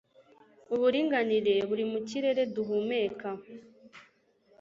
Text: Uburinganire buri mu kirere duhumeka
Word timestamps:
Uburinganire 0.73 1.55
buri 1.69 1.83
mu 1.91 1.99
kirere 2.07 2.41
duhumeka 2.53 3.29